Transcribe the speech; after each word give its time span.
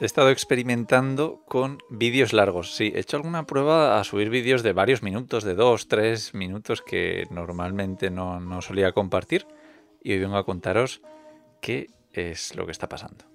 he 0.00 0.06
estado 0.06 0.30
experimentando 0.30 1.42
con 1.46 1.78
vídeos 1.90 2.32
largos. 2.32 2.74
Sí, 2.74 2.90
he 2.94 3.00
hecho 3.00 3.18
alguna 3.18 3.46
prueba 3.46 4.00
a 4.00 4.04
subir 4.04 4.30
vídeos 4.30 4.62
de 4.62 4.72
varios 4.72 5.02
minutos, 5.02 5.44
de 5.44 5.54
dos, 5.54 5.88
tres 5.88 6.32
minutos 6.32 6.80
que 6.80 7.26
normalmente 7.30 8.10
no, 8.10 8.40
no 8.40 8.62
solía 8.62 8.92
compartir. 8.92 9.46
Y 10.02 10.12
hoy 10.12 10.20
vengo 10.20 10.38
a 10.38 10.46
contaros 10.46 11.02
qué 11.60 11.88
es 12.14 12.56
lo 12.56 12.64
que 12.64 12.72
está 12.72 12.88
pasando. 12.88 13.26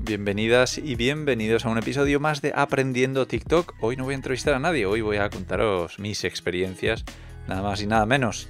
Bienvenidas 0.00 0.78
y 0.78 0.96
bienvenidos 0.96 1.66
a 1.66 1.68
un 1.68 1.78
episodio 1.78 2.18
más 2.18 2.42
de 2.42 2.52
Aprendiendo 2.56 3.28
TikTok. 3.28 3.74
Hoy 3.80 3.94
no 3.96 4.04
voy 4.04 4.14
a 4.14 4.16
entrevistar 4.16 4.54
a 4.54 4.58
nadie, 4.58 4.86
hoy 4.86 5.02
voy 5.02 5.18
a 5.18 5.30
contaros 5.30 6.00
mis 6.00 6.24
experiencias, 6.24 7.04
nada 7.46 7.62
más 7.62 7.80
y 7.80 7.86
nada 7.86 8.06
menos. 8.06 8.48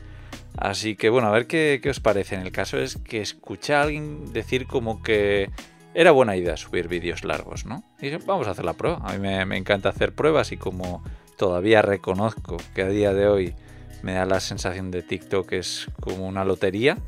Así 0.60 0.96
que 0.96 1.08
bueno, 1.08 1.28
a 1.28 1.30
ver 1.30 1.46
qué, 1.46 1.80
os 1.88 2.00
parece. 2.00 2.34
En 2.34 2.42
el 2.42 2.50
caso 2.50 2.78
es 2.78 2.96
que 2.96 3.20
escuché 3.20 3.74
a 3.74 3.82
alguien 3.82 4.32
decir 4.32 4.66
como 4.66 5.02
que 5.02 5.50
era 5.94 6.10
buena 6.10 6.36
idea 6.36 6.56
subir 6.56 6.88
vídeos 6.88 7.24
largos, 7.24 7.64
¿no? 7.64 7.84
Y 8.00 8.10
vamos 8.26 8.48
a 8.48 8.50
hacer 8.50 8.64
la 8.64 8.72
prueba. 8.72 8.98
A 9.04 9.16
mí 9.16 9.18
me, 9.20 9.56
encanta 9.56 9.88
hacer 9.88 10.14
pruebas 10.14 10.50
y 10.50 10.56
como 10.56 11.04
todavía 11.36 11.80
reconozco 11.82 12.56
que 12.74 12.82
a 12.82 12.88
día 12.88 13.14
de 13.14 13.28
hoy 13.28 13.54
me 14.02 14.14
da 14.14 14.26
la 14.26 14.40
sensación 14.40 14.90
de 14.90 15.02
TikTok 15.02 15.52
es 15.52 15.86
como 16.00 16.26
una 16.26 16.44
lotería. 16.44 16.98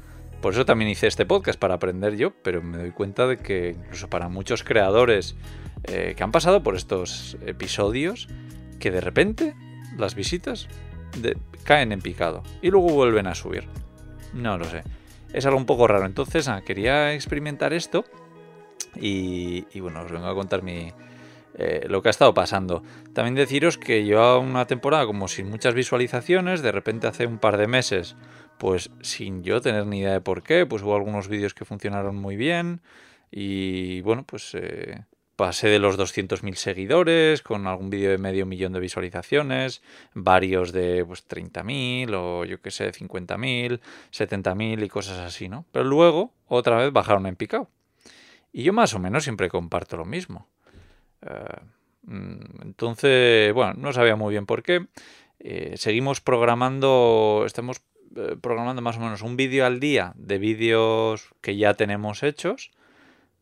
Por 0.41 0.53
eso 0.53 0.65
también 0.65 0.91
hice 0.91 1.09
este 1.09 1.27
podcast 1.27 1.59
para 1.59 1.75
aprender 1.75 2.17
yo, 2.17 2.33
pero 2.43 2.63
me 2.63 2.79
doy 2.79 2.93
cuenta 2.93 3.27
de 3.27 3.37
que 3.37 3.77
incluso 3.77 4.09
para 4.09 4.29
muchos 4.29 4.63
creadores 4.63 5.35
eh, 5.85 6.15
que 6.17 6.23
han 6.23 6.31
pasado 6.31 6.63
por 6.63 6.77
estos 6.77 7.37
episodios, 7.45 8.29
que 8.79 8.93
de 8.93 9.01
repente 9.01 9.55
las 9.99 10.15
visitas 10.15 10.69
caen 11.65 11.93
en 11.93 12.01
picado 12.01 12.43
y 12.63 12.71
luego 12.71 12.89
vuelven 12.89 13.27
a 13.27 13.35
subir. 13.35 13.65
No 14.33 14.59
lo 14.59 14.65
sé. 14.65 14.83
Es 15.33 15.47
algo 15.47 15.59
un 15.59 15.67
poco 15.67 15.87
raro. 15.87 16.07
Entonces, 16.07 16.49
quería 16.65 17.15
experimentar 17.15 17.73
esto 17.73 18.05
y, 18.97 19.81
bueno, 19.81 20.03
os 20.03 20.11
vengo 20.11 20.27
a 20.27 20.35
contar 20.35 20.63
mi, 20.63 20.93
eh, 21.55 21.87
lo 21.89 22.03
que 22.03 22.09
ha 22.09 22.11
estado 22.11 22.35
pasando. 22.35 22.83
También 23.13 23.35
deciros 23.35 23.79
que 23.79 24.05
llevaba 24.05 24.39
una 24.39 24.67
temporada 24.67 25.07
como 25.07 25.29
sin 25.29 25.49
muchas 25.49 25.75
visualizaciones, 25.75 26.63
de 26.63 26.73
repente 26.73 27.07
hace 27.07 27.27
un 27.27 27.39
par 27.39 27.57
de 27.57 27.67
meses, 27.67 28.17
pues 28.59 28.91
sin 29.01 29.43
yo 29.43 29.61
tener 29.61 29.87
ni 29.87 30.01
idea 30.01 30.13
de 30.13 30.21
por 30.21 30.43
qué, 30.43 30.67
pues 30.67 30.83
hubo 30.83 30.97
algunos 30.97 31.29
vídeos 31.29 31.55
que 31.55 31.65
funcionaron 31.65 32.17
muy 32.17 32.37
bien 32.37 32.81
y 33.31 34.01
bueno, 34.03 34.25
pues 34.25 34.55
eh, 34.55 35.05
pasé 35.41 35.69
de 35.69 35.79
los 35.79 35.99
200.000 35.99 36.55
seguidores, 36.55 37.41
con 37.41 37.67
algún 37.67 37.89
vídeo 37.89 38.11
de 38.11 38.19
medio 38.19 38.45
millón 38.45 38.75
de 38.75 38.81
visualizaciones, 38.81 39.81
varios 40.13 40.71
de 40.71 41.03
pues, 41.07 41.27
30.000 41.27 42.13
o 42.15 42.45
yo 42.45 42.61
qué 42.61 42.71
sé, 42.71 42.93
50.000, 42.93 43.81
70.000 44.13 44.85
y 44.85 44.89
cosas 44.91 45.19
así, 45.21 45.49
¿no? 45.49 45.65
Pero 45.73 45.87
luego, 45.87 46.35
otra 46.47 46.77
vez 46.77 46.93
bajaron 46.93 47.27
en 47.27 47.37
picado. 47.37 47.71
Y 48.53 48.65
yo 48.65 48.75
más 48.75 48.93
o 48.93 48.99
menos 48.99 49.25
siempre 49.25 49.49
comparto 49.49 49.97
lo 49.97 50.05
mismo. 50.05 50.47
Eh, 51.23 51.61
mm, 52.03 52.61
entonces, 52.61 53.55
bueno, 53.55 53.73
no 53.79 53.95
sabía 53.95 54.17
muy 54.17 54.33
bien 54.33 54.45
por 54.45 54.63
qué. 54.63 54.89
Eh, 55.39 55.73
seguimos 55.79 56.21
programando, 56.21 57.45
estamos 57.47 57.81
eh, 58.15 58.37
programando 58.39 58.83
más 58.83 58.99
o 58.99 59.01
menos 59.01 59.23
un 59.23 59.39
vídeo 59.39 59.65
al 59.65 59.81
día 59.81 60.13
de 60.17 60.37
vídeos 60.37 61.31
que 61.41 61.57
ya 61.57 61.73
tenemos 61.73 62.23
hechos 62.23 62.73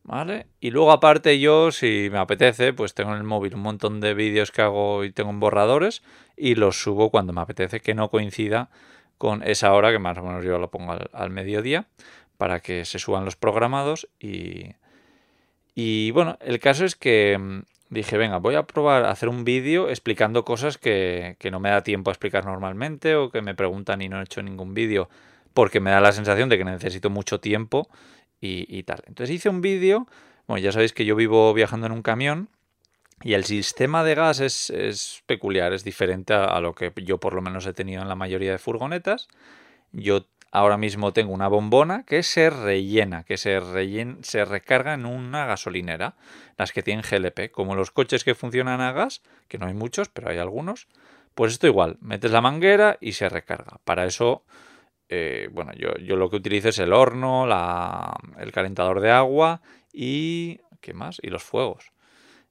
¿Vale? 0.09 0.47
Y 0.59 0.71
luego 0.71 0.91
aparte 0.91 1.39
yo, 1.39 1.71
si 1.71 2.09
me 2.11 2.17
apetece, 2.17 2.73
pues 2.73 2.95
tengo 2.95 3.11
en 3.11 3.17
el 3.17 3.23
móvil 3.23 3.53
un 3.53 3.61
montón 3.61 3.99
de 3.99 4.15
vídeos 4.15 4.51
que 4.51 4.63
hago 4.63 5.03
y 5.03 5.11
tengo 5.11 5.29
en 5.29 5.39
borradores 5.39 6.01
y 6.35 6.55
los 6.55 6.81
subo 6.81 7.11
cuando 7.11 7.31
me 7.31 7.41
apetece, 7.41 7.79
que 7.79 7.93
no 7.93 8.09
coincida 8.09 8.71
con 9.19 9.43
esa 9.43 9.71
hora 9.71 9.91
que 9.91 9.99
más 9.99 10.17
o 10.17 10.23
menos 10.23 10.43
yo 10.43 10.57
lo 10.57 10.71
pongo 10.71 10.95
al, 11.13 11.29
mediodía 11.29 11.85
para 12.37 12.59
que 12.59 12.85
se 12.85 12.97
suban 12.97 13.23
los 13.23 13.35
programados 13.35 14.09
y, 14.19 14.73
y 15.75 16.09
bueno, 16.09 16.39
el 16.41 16.57
caso 16.59 16.85
es 16.85 16.95
que 16.95 17.37
mm, 17.37 17.61
dije, 17.91 18.17
venga, 18.17 18.37
voy 18.37 18.55
a 18.55 18.63
probar 18.63 19.05
a 19.05 19.11
hacer 19.11 19.29
un 19.29 19.43
vídeo 19.43 19.89
explicando 19.89 20.43
cosas 20.43 20.79
que, 20.79 21.35
que 21.37 21.51
no 21.51 21.59
me 21.59 21.69
da 21.69 21.83
tiempo 21.83 22.09
a 22.09 22.13
explicar 22.13 22.45
normalmente 22.45 23.15
o 23.15 23.29
que 23.29 23.43
me 23.43 23.53
preguntan 23.53 24.01
y 24.01 24.09
no 24.09 24.19
he 24.19 24.23
hecho 24.23 24.41
ningún 24.41 24.73
vídeo 24.73 25.07
porque 25.53 25.79
me 25.79 25.91
da 25.91 26.01
la 26.01 26.13
sensación 26.13 26.49
de 26.49 26.57
que 26.57 26.65
necesito 26.65 27.11
mucho 27.11 27.39
tiempo 27.39 27.89
y, 28.41 28.83
tal. 28.83 29.03
Entonces 29.05 29.35
hice 29.35 29.49
un 29.49 29.61
vídeo, 29.61 30.07
bueno, 30.47 30.63
ya 30.63 30.71
sabéis 30.71 30.93
que 30.93 31.05
yo 31.05 31.15
vivo 31.15 31.53
viajando 31.53 31.87
en 31.87 31.91
un 31.91 32.01
camión 32.01 32.49
y 33.21 33.33
el 33.33 33.43
sistema 33.43 34.03
de 34.03 34.15
gas 34.15 34.39
es, 34.39 35.23
peculiar, 35.25 35.73
es 35.73 35.83
diferente 35.83 36.33
a, 36.33 36.59
lo 36.61 36.73
que 36.73 36.93
yo 37.03 37.17
por 37.17 37.33
lo 37.33 37.41
menos 37.41 37.65
he 37.65 37.73
tenido 37.73 38.01
en 38.01 38.07
la 38.07 38.15
mayoría 38.15 38.51
de 38.51 38.57
furgonetas. 38.57 39.27
Yo 39.91 40.25
ahora 40.51 40.77
mismo 40.77 41.11
tengo 41.11 41.33
una 41.33 41.47
bombona 41.47 42.03
que 42.03 42.23
se 42.23 42.49
rellena, 42.49 43.23
que 43.23 43.37
se, 43.37 43.59
se 44.21 44.45
recarga 44.45 44.93
en 44.93 45.05
una 45.05 45.45
gasolinera, 45.45 46.15
las 46.57 46.71
que 46.71 46.81
tienen 46.81 47.03
GLP, 47.09 47.51
como 47.51 47.75
los 47.75 47.91
coches 47.91 48.23
que 48.23 48.35
funcionan 48.35 48.79
a 48.81 48.93
gas, 48.93 49.21
que 49.47 49.57
no 49.57 49.65
hay 49.65 49.73
muchos, 49.73 50.07
pero 50.09 50.29
hay 50.29 50.37
algunos. 50.37 50.87
Pues 51.35 51.53
esto 51.53 51.67
igual, 51.67 51.97
metes 52.01 52.31
la 52.31 52.41
manguera 52.41 52.97
y 53.01 53.13
se 53.13 53.29
recarga. 53.29 53.79
Para 53.83 54.05
eso 54.05 54.43
eh, 55.09 55.49
bueno, 55.51 55.71
yo, 55.73 56.15
lo 56.15 56.29
que 56.29 56.37
utilizo 56.37 56.69
es 56.69 56.79
el 56.79 56.93
horno, 56.93 57.45
el 58.37 58.51
calentador 58.51 59.01
de 59.01 59.11
agua 59.11 59.61
y... 59.91 60.59
¿qué 60.81 60.93
más? 60.93 61.19
Y 61.21 61.29
los 61.29 61.43
fuegos. 61.43 61.91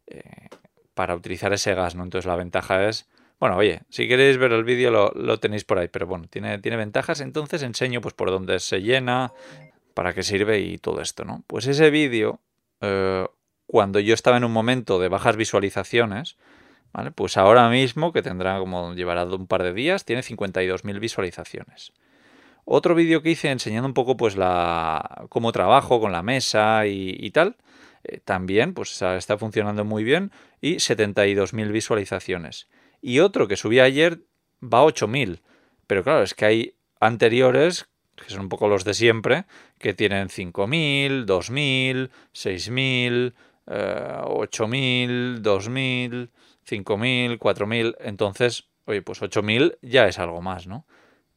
Eh, 0.06 0.48
para 0.94 1.14
utilizar 1.14 1.52
ese 1.52 1.74
gas, 1.74 1.94
¿no? 1.94 2.02
Entonces 2.02 2.26
la 2.26 2.36
ventaja 2.36 2.88
es... 2.88 3.08
Bueno, 3.38 3.56
oye, 3.56 3.82
si 3.88 4.08
queréis 4.08 4.36
ver 4.36 4.52
el 4.52 4.64
vídeo 4.64 4.90
lo, 4.90 5.38
tenéis 5.38 5.64
por 5.64 5.78
ahí, 5.78 5.86
pero 5.86 6.08
bueno, 6.08 6.26
tiene, 6.28 6.58
tiene 6.58 6.76
ventajas. 6.76 7.20
Entonces 7.20 7.62
enseño 7.62 8.00
pues 8.00 8.14
por 8.14 8.30
dónde 8.30 8.58
se 8.58 8.82
llena, 8.82 9.32
para 9.94 10.12
qué 10.12 10.24
sirve 10.24 10.58
y 10.58 10.78
todo 10.78 11.00
esto, 11.00 11.24
¿no? 11.24 11.44
Pues 11.46 11.68
ese 11.68 11.90
vídeo, 11.90 12.40
eh, 12.80 13.24
cuando 13.66 14.00
yo 14.00 14.12
estaba 14.12 14.36
en 14.38 14.44
un 14.44 14.52
momento 14.52 14.98
de 14.98 15.08
bajas 15.08 15.36
visualizaciones, 15.36 16.36
¿vale? 16.92 17.12
Pues 17.12 17.36
ahora 17.36 17.68
mismo, 17.68 18.12
que 18.12 18.22
tendrá 18.22 18.58
como 18.58 18.94
llevará 18.94 19.24
un 19.24 19.46
par 19.46 19.62
de 19.62 19.72
días, 19.72 20.04
tiene 20.04 20.22
52.000 20.22 20.98
visualizaciones. 20.98 21.92
Otro 22.70 22.94
vídeo 22.94 23.22
que 23.22 23.30
hice 23.30 23.50
enseñando 23.50 23.88
un 23.88 23.94
poco 23.94 24.18
pues 24.18 24.36
la 24.36 25.24
cómo 25.30 25.52
trabajo 25.52 26.02
con 26.02 26.12
la 26.12 26.22
mesa 26.22 26.86
y, 26.86 27.30
tal, 27.30 27.56
eh, 28.04 28.20
también 28.22 28.74
pues 28.74 29.00
está 29.00 29.38
funcionando 29.38 29.86
muy 29.86 30.04
bien 30.04 30.32
y 30.60 30.74
72.000 30.74 31.72
visualizaciones. 31.72 32.68
Y 33.00 33.20
otro 33.20 33.48
que 33.48 33.56
subí 33.56 33.80
ayer 33.80 34.20
va 34.62 34.80
a 34.80 34.84
8.000, 34.84 35.40
pero 35.86 36.04
claro, 36.04 36.22
es 36.22 36.34
que 36.34 36.44
hay 36.44 36.74
anteriores 37.00 37.88
que 38.16 38.28
son 38.28 38.40
un 38.40 38.48
poco 38.50 38.68
los 38.68 38.84
de 38.84 38.92
siempre, 38.92 39.46
que 39.78 39.94
tienen 39.94 40.28
5.000, 40.28 41.24
2.000, 41.24 42.10
6.000, 42.34 43.34
8.000, 43.66 45.40
2.000, 45.40 46.28
5.000, 46.68 47.38
4.000. 47.38 47.96
Entonces, 48.00 48.68
oye, 48.84 49.00
pues 49.00 49.22
8.000 49.22 49.78
ya 49.80 50.06
es 50.06 50.18
algo 50.18 50.42
más, 50.42 50.66
¿no? 50.66 50.84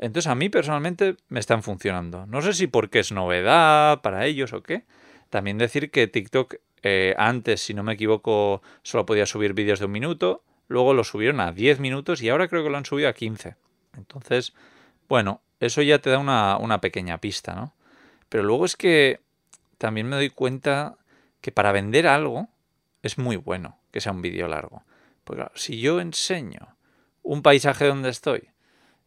Entonces 0.01 0.29
a 0.29 0.35
mí 0.35 0.49
personalmente 0.49 1.15
me 1.29 1.39
están 1.39 1.61
funcionando. 1.61 2.25
No 2.25 2.41
sé 2.41 2.53
si 2.53 2.67
porque 2.67 2.99
es 2.99 3.11
novedad 3.11 4.01
para 4.01 4.25
ellos 4.25 4.51
o 4.51 4.63
qué. 4.63 4.83
También 5.29 5.59
decir 5.59 5.91
que 5.91 6.07
TikTok 6.07 6.55
eh, 6.81 7.13
antes, 7.17 7.61
si 7.61 7.75
no 7.75 7.83
me 7.83 7.93
equivoco, 7.93 8.63
solo 8.81 9.05
podía 9.05 9.27
subir 9.27 9.53
vídeos 9.53 9.79
de 9.79 9.85
un 9.85 9.91
minuto. 9.91 10.43
Luego 10.67 10.95
lo 10.95 11.03
subieron 11.03 11.39
a 11.39 11.51
10 11.51 11.79
minutos 11.79 12.21
y 12.23 12.29
ahora 12.29 12.47
creo 12.47 12.63
que 12.63 12.71
lo 12.71 12.77
han 12.77 12.85
subido 12.85 13.09
a 13.09 13.13
15. 13.13 13.55
Entonces, 13.95 14.53
bueno, 15.07 15.41
eso 15.59 15.83
ya 15.83 15.99
te 15.99 16.09
da 16.09 16.17
una, 16.17 16.57
una 16.57 16.81
pequeña 16.81 17.19
pista, 17.19 17.53
¿no? 17.53 17.75
Pero 18.27 18.43
luego 18.43 18.65
es 18.65 18.75
que 18.75 19.19
también 19.77 20.07
me 20.07 20.15
doy 20.15 20.31
cuenta 20.31 20.97
que 21.41 21.51
para 21.51 21.71
vender 21.71 22.07
algo 22.07 22.47
es 23.03 23.19
muy 23.19 23.35
bueno 23.35 23.77
que 23.91 24.01
sea 24.01 24.13
un 24.13 24.23
vídeo 24.23 24.47
largo. 24.47 24.83
Porque 25.23 25.41
claro, 25.41 25.51
si 25.55 25.79
yo 25.79 26.01
enseño 26.01 26.75
un 27.21 27.43
paisaje 27.43 27.85
donde 27.85 28.09
estoy, 28.09 28.49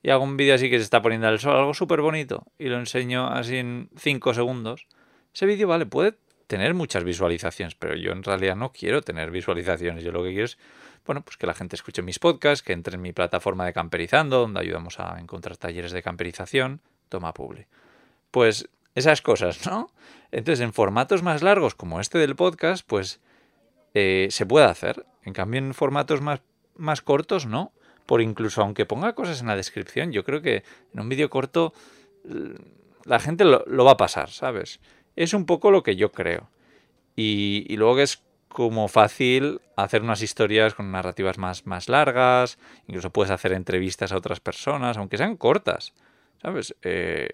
y 0.05 0.11
hago 0.11 0.23
un 0.23 0.37
vídeo 0.37 0.55
así 0.55 0.69
que 0.69 0.77
se 0.77 0.85
está 0.85 1.01
poniendo 1.01 1.27
el 1.31 1.39
sol, 1.39 1.57
algo 1.57 1.73
súper 1.73 2.03
bonito, 2.03 2.47
y 2.59 2.69
lo 2.69 2.79
enseño 2.79 3.27
así 3.27 3.57
en 3.57 3.89
5 3.97 4.35
segundos, 4.35 4.87
ese 5.33 5.47
vídeo, 5.47 5.67
vale, 5.67 5.87
puede 5.87 6.19
tener 6.47 6.75
muchas 6.75 7.05
visualizaciones, 7.05 7.75
pero 7.75 7.97
yo 7.97 8.13
en 8.13 8.23
realidad 8.23 8.55
no 8.55 8.71
quiero 8.71 9.01
tener 9.01 9.31
visualizaciones. 9.31 10.05
Yo 10.05 10.13
lo 10.13 10.23
que 10.23 10.29
quiero 10.29 10.45
es, 10.45 10.59
bueno, 11.07 11.23
pues 11.23 11.39
que 11.39 11.47
la 11.47 11.55
gente 11.55 11.75
escuche 11.75 12.03
mis 12.03 12.19
podcasts, 12.19 12.63
que 12.63 12.75
entre 12.75 12.97
en 12.97 13.01
mi 13.01 13.15
plataforma 13.15 13.65
de 13.65 13.73
camperizando, 13.73 14.41
donde 14.41 14.61
ayudamos 14.61 15.01
a 15.01 15.19
encontrar 15.19 15.57
talleres 15.57 15.93
de 15.93 16.03
camperización, 16.03 16.83
toma 17.09 17.33
publi. 17.33 17.65
Pues 18.31 18.69
esas 18.95 19.23
cosas, 19.23 19.67
¿no? 19.67 19.91
Entonces, 20.33 20.61
en 20.61 20.75
formatos 20.75 21.23
más 21.23 21.43
largos 21.43 21.75
como 21.75 21.99
este 21.99 22.19
del 22.19 22.37
podcast, 22.37 22.87
pues 22.87 23.21
eh, 23.95 24.29
se 24.31 24.45
puede 24.45 24.67
hacer. 24.67 25.07
En 25.23 25.33
cambio, 25.33 25.59
en 25.59 25.73
formatos 25.73 26.21
más, 26.21 26.43
más 26.77 27.01
cortos, 27.01 27.47
no 27.47 27.73
por 28.07 28.21
incluso 28.21 28.63
aunque 28.63 28.87
ponga 28.87 29.15
cosas 29.15 29.41
en 29.41 29.47
la 29.47 29.57
descripción, 29.57 30.13
yo 30.13 30.25
creo 30.25 30.43
que 30.43 30.65
en 30.93 31.01
un 31.01 31.09
vídeo 31.09 31.31
corto 31.31 31.73
la 33.05 33.21
gente 33.21 33.45
lo, 33.45 33.85
va 33.85 33.93
a 33.93 33.97
pasar, 33.97 34.31
¿sabes? 34.31 34.81
Es 35.17 35.35
un 35.35 35.47
poco 35.47 35.71
lo 35.71 35.83
que 35.83 35.97
yo 35.97 36.13
creo. 36.13 36.49
Y, 37.17 37.77
luego 37.77 37.97
que 37.97 38.03
es 38.03 38.23
como 38.49 38.89
fácil 38.89 39.61
hacer 39.77 40.03
unas 40.03 40.23
historias 40.23 40.75
con 40.75 40.91
narrativas 40.91 41.39
más, 41.39 41.67
más 41.67 41.89
largas, 41.89 42.59
incluso 42.87 43.11
puedes 43.11 43.31
hacer 43.31 43.53
entrevistas 43.53 44.13
a 44.13 44.17
otras 44.17 44.41
personas, 44.41 44.97
aunque 44.97 45.19
sean 45.19 45.37
cortas, 45.37 45.93
¿sabes? 46.41 46.75
Eh, 46.83 47.29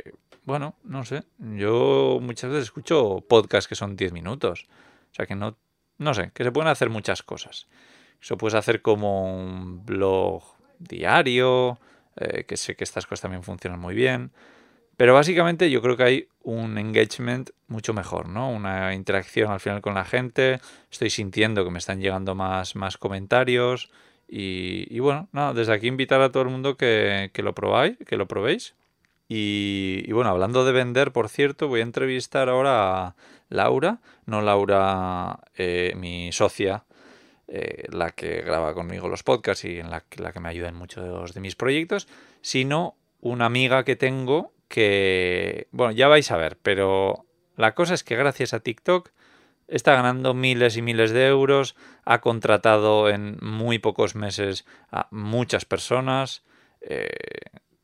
bueno, 0.45 0.77
no 0.83 1.05
sé. 1.05 1.25
Yo 1.39 2.19
muchas 2.21 2.51
veces 2.51 2.65
escucho 2.65 3.25
podcasts 3.29 3.69
que 3.69 3.75
son 3.75 3.97
10 3.97 4.13
minutos. 4.13 4.67
O 5.13 5.15
sea 5.15 5.27
que 5.27 5.35
no, 5.35 5.57
no 5.99 6.15
sé, 6.15 6.31
que 6.35 6.45
se 6.45 6.53
pueden 6.53 6.69
hacer 6.69 6.91
muchas 6.91 7.23
cosas. 7.23 7.69
Eso 8.21 8.37
puedes 8.37 8.55
hacer 8.55 8.83
como 8.83 9.35
un 9.35 9.85
blog 9.85 10.43
diario, 10.81 11.79
eh, 12.17 12.45
que 12.45 12.57
sé 12.57 12.75
que 12.75 12.85
estas 12.85 13.07
cosas 13.07 13.23
también 13.23 13.45
funcionan 13.45 13.79
muy 13.79 13.95
bien. 13.95 14.33
Pero 14.97 15.15
básicamente 15.15 15.71
yo 15.71 15.81
creo 15.81 15.97
que 15.97 16.03
hay 16.03 16.29
un 16.43 16.77
engagement 16.77 17.51
mucho 17.69 17.95
mejor, 17.95 18.29
¿no? 18.29 18.51
Una 18.51 18.95
interacción 18.95 19.51
al 19.51 19.61
final 19.61 19.81
con 19.81 19.95
la 19.95 20.05
gente. 20.05 20.61
Estoy 20.91 21.09
sintiendo 21.09 21.65
que 21.65 21.71
me 21.71 21.79
están 21.79 22.01
llegando 22.01 22.35
más, 22.35 22.77
más 22.77 22.99
comentarios. 22.99 23.91
Y, 24.29 24.99
bueno, 25.01 25.29
nada, 25.33 25.55
desde 25.55 25.73
aquí 25.73 25.87
invitar 25.87 26.21
a 26.21 26.31
todo 26.31 26.43
el 26.43 26.51
mundo 26.51 26.77
que, 26.77 27.31
lo 27.35 27.55
probáis, 27.55 27.97
que 28.07 28.17
lo 28.17 28.29
probéis. 28.29 28.75
Y, 29.27 30.11
bueno, 30.13 30.31
hablando 30.31 30.67
de 30.67 30.73
vender, 30.73 31.13
por 31.13 31.29
cierto, 31.31 31.69
voy 31.69 31.81
a 31.81 31.85
entrevistar 31.85 32.49
ahora 32.49 33.07
a 33.07 33.15
Laura, 33.49 34.01
no 34.27 34.43
Laura, 34.43 35.41
eh, 35.57 35.95
mi 35.97 36.31
socia, 36.31 36.85
eh, 37.53 37.87
la 37.91 38.11
que 38.11 38.43
graba 38.43 38.75
conmigo 38.75 39.09
los 39.09 39.25
podcasts 39.25 39.65
y 39.65 39.81
en 39.81 39.91
la, 39.91 40.03
que 40.03 40.39
me 40.39 40.49
ayuda 40.49 40.69
en 40.69 40.77
muchos 40.77 41.35
de 41.35 41.41
mis 41.41 41.57
proyectos, 41.57 42.07
sino 42.43 42.97
una 43.21 43.47
amiga 43.47 43.83
que 43.83 43.97
tengo 43.97 44.53
que, 44.69 45.67
bueno, 45.73 45.91
ya 45.91 46.07
vais 46.07 46.31
a 46.31 46.37
ver, 46.37 46.57
pero 46.63 47.27
la 47.57 47.75
cosa 47.75 47.95
es 47.95 48.05
que 48.05 48.15
gracias 48.15 48.55
a 48.55 48.61
TikTok 48.61 49.11
está 49.67 49.95
ganando 49.95 50.33
miles 50.33 50.77
y 50.77 50.83
miles 50.83 51.11
de 51.11 51.27
euros, 51.27 51.75
ha 52.05 52.21
contratado 52.21 53.09
en 53.09 53.37
muy 53.43 53.81
pocos 53.81 54.15
meses 54.15 54.65
a 54.93 55.09
muchas 55.11 55.65
personas, 55.65 56.45
eh, 56.81 57.09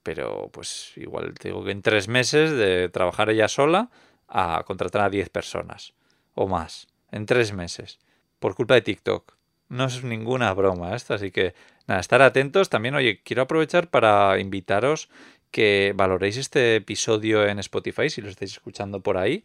pero 0.05 0.49
pues 0.53 0.93
igual 0.95 1.35
te 1.35 1.49
digo 1.49 1.65
que 1.65 1.73
en 1.73 1.83
tres 1.83 2.07
meses 2.07 2.53
de 2.53 2.89
trabajar 2.89 3.31
ella 3.31 3.49
sola 3.49 3.91
a 4.29 4.63
contratar 4.65 5.03
a 5.03 5.11
10 5.11 5.29
personas 5.31 5.95
o 6.37 6.47
más, 6.47 6.87
en 7.11 7.27
tres 7.27 7.53
meses, 7.53 7.99
por 8.39 8.55
culpa 8.55 8.75
de 8.75 8.83
TikTok. 8.83 9.36
No 9.69 9.87
es 9.87 10.05
ninguna 10.05 10.53
broma 10.55 10.95
esto, 10.95 11.15
así 11.15 11.31
que 11.31 11.55
nada, 11.87 12.01
estar 12.01 12.23
atentos. 12.23 12.69
También, 12.69 12.95
oye, 12.95 13.21
quiero 13.23 13.43
aprovechar 13.43 13.89
para 13.89 14.39
invitaros 14.39 15.09
que 15.51 15.93
valoréis 15.97 16.37
este 16.37 16.77
episodio 16.77 17.47
en 17.47 17.59
Spotify 17.59 18.11
si 18.11 18.21
lo 18.21 18.29
estáis 18.29 18.53
escuchando 18.53 19.01
por 19.01 19.17
ahí 19.17 19.45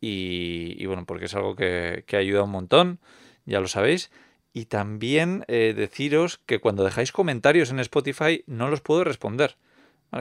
y, 0.00 0.84
bueno, 0.86 1.04
porque 1.06 1.26
es 1.26 1.34
algo 1.34 1.56
que, 1.56 2.04
que, 2.06 2.16
ayuda 2.16 2.42
un 2.42 2.50
montón, 2.50 3.00
ya 3.44 3.60
lo 3.60 3.68
sabéis. 3.68 4.10
Y 4.52 4.66
también 4.66 5.44
eh, 5.48 5.74
deciros 5.76 6.38
que 6.46 6.60
cuando 6.60 6.84
dejáis 6.84 7.12
comentarios 7.12 7.70
en 7.70 7.80
Spotify 7.80 8.44
no 8.46 8.68
los 8.68 8.80
puedo 8.80 9.04
responder. 9.04 9.56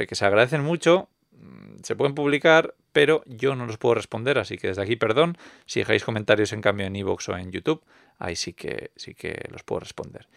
Que 0.09 0.15
se 0.15 0.25
agradecen 0.25 0.61
mucho, 0.61 1.09
mm, 1.31 1.83
se 1.83 1.95
pueden 1.95 2.15
publicar, 2.15 2.75
pero 2.95 3.23
yo 3.25 3.57
no 3.57 3.65
los 3.65 3.77
puedo 3.77 3.95
responder, 3.95 4.39
así 4.39 4.57
que 4.57 4.69
desde 4.69 4.81
aquí 4.81 4.95
perdón. 4.95 5.37
Si 5.65 5.81
dejáis 5.81 6.05
comentarios 6.05 6.53
en 6.53 6.61
cambio 6.61 6.87
en 6.87 6.95
iVoox 6.95 7.27
o 7.27 7.35
en 7.35 7.51
YouTube, 7.51 7.83
ahí 8.19 8.37
sí 8.37 8.53
que, 8.53 8.91
sí 8.95 9.13
que 9.13 9.49
los 9.51 9.63
puedo 9.63 9.81
responder. 9.81 10.29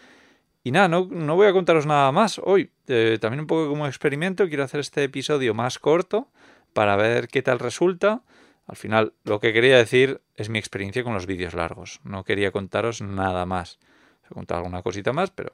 Y 0.65 0.73
nada, 0.73 0.89
no, 0.89 1.07
no 1.09 1.37
voy 1.37 1.47
a 1.47 1.53
contaros 1.53 1.87
nada 1.87 2.11
más 2.11 2.41
hoy. 2.43 2.73
Eh, 2.89 3.19
también 3.21 3.43
un 3.43 3.47
poco 3.47 3.69
como 3.69 3.87
experimento, 3.87 4.49
quiero 4.49 4.65
hacer 4.65 4.81
este 4.81 5.05
episodio 5.05 5.55
más 5.55 5.79
corto 5.79 6.33
para 6.73 6.97
ver 6.97 7.29
qué 7.29 7.43
tal 7.43 7.61
resulta. 7.61 8.23
Al 8.67 8.75
final, 8.75 9.13
lo 9.23 9.39
que 9.39 9.53
quería 9.53 9.77
decir 9.77 10.21
es 10.35 10.49
mi 10.49 10.59
experiencia 10.59 11.05
con 11.05 11.15
los 11.15 11.27
vídeos 11.27 11.55
largos. 11.55 12.01
No 12.03 12.25
quería 12.25 12.51
contaros 12.51 13.03
nada 13.03 13.47
más. 13.47 13.79
Os 14.25 14.33
he 14.33 14.35
contado 14.35 14.59
alguna 14.59 14.83
cosita 14.83 15.13
más, 15.13 15.31
pero... 15.31 15.53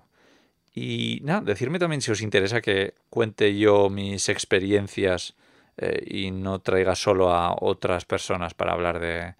Y 0.74 1.20
nada, 1.22 1.42
decirme 1.42 1.78
también 1.78 2.00
si 2.00 2.10
os 2.10 2.22
interesa 2.22 2.62
que 2.62 2.94
cuente 3.10 3.58
yo 3.58 3.90
mis 3.90 4.30
experiencias 4.30 5.36
eh, 5.76 6.03
y 6.06 6.31
no 6.31 6.61
traiga 6.61 6.94
solo 6.94 7.32
a 7.32 7.56
otras 7.61 8.05
personas 8.05 8.55
para 8.55 8.73
hablar 8.73 9.00
de, 9.00 9.35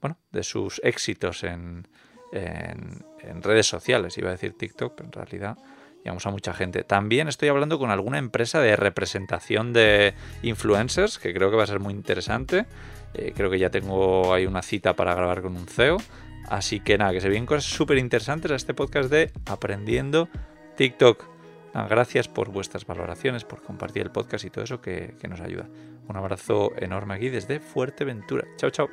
bueno, 0.00 0.18
de 0.32 0.42
sus 0.42 0.80
éxitos 0.84 1.44
en, 1.44 1.86
en, 2.32 3.42
redes 3.42 3.66
sociales. 3.66 4.18
Iba 4.18 4.28
a 4.28 4.32
decir 4.32 4.56
TikTok, 4.56 4.94
pero 4.96 5.06
en 5.06 5.12
realidad 5.12 5.58
a 6.08 6.30
mucha 6.30 6.54
gente. 6.54 6.84
También 6.84 7.28
estoy 7.28 7.48
hablando 7.48 7.78
con 7.78 7.90
alguna 7.90 8.18
empresa 8.18 8.60
de 8.60 8.76
representación 8.76 9.72
de 9.72 10.14
influencers, 10.42 11.18
que 11.18 11.34
creo 11.34 11.50
que 11.50 11.56
va 11.56 11.64
a 11.64 11.66
ser 11.66 11.80
muy 11.80 11.92
interesante. 11.92 12.66
Eh, 13.14 13.32
creo 13.34 13.50
que 13.50 13.58
ya 13.58 13.70
tengo 13.70 14.32
ahí 14.32 14.46
una 14.46 14.62
cita 14.62 14.94
para 14.94 15.14
grabar 15.14 15.42
con 15.42 15.56
un 15.56 15.66
CEO. 15.66 15.98
Así 16.48 16.80
que 16.80 16.96
nada, 16.96 17.12
que 17.12 17.20
se 17.20 17.28
vienen 17.28 17.46
cosas 17.46 17.64
súper 17.64 17.98
interesantes 17.98 18.50
a 18.50 18.54
este 18.54 18.72
podcast 18.72 19.10
de 19.10 19.32
Aprendiendo 19.46 20.28
TikTok. 20.76 21.35
Gracias 21.84 22.28
por 22.28 22.50
vuestras 22.50 22.86
valoraciones, 22.86 23.44
por 23.44 23.62
compartir 23.62 24.02
el 24.02 24.10
podcast 24.10 24.44
y 24.44 24.50
todo 24.50 24.64
eso 24.64 24.80
que, 24.80 25.14
que 25.20 25.28
nos 25.28 25.40
ayuda. 25.40 25.68
Un 26.08 26.16
abrazo 26.16 26.72
enorme 26.76 27.14
aquí 27.14 27.28
desde 27.28 27.60
Fuerteventura. 27.60 28.46
Chao, 28.56 28.70
chao. 28.70 28.88